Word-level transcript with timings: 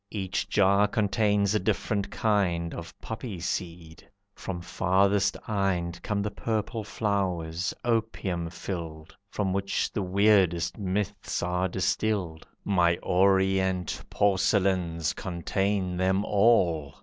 Each 0.09 0.49
jar 0.49 0.87
contains 0.87 1.53
a 1.53 1.59
different 1.59 2.09
kind 2.09 2.73
Of 2.73 2.99
poppy 3.01 3.39
seed. 3.39 4.09
From 4.33 4.59
farthest 4.59 5.37
Ind 5.47 6.01
Come 6.01 6.23
the 6.23 6.31
purple 6.31 6.83
flowers, 6.83 7.71
opium 7.85 8.49
filled, 8.49 9.15
From 9.29 9.53
which 9.53 9.91
the 9.93 10.01
weirdest 10.01 10.79
myths 10.79 11.43
are 11.43 11.67
distilled; 11.67 12.47
My 12.65 12.97
orient 13.03 14.03
porcelains 14.09 15.13
contain 15.13 15.97
them 15.97 16.25
all. 16.25 16.95